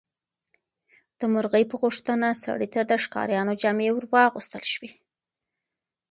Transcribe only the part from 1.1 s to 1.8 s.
د مرغۍ په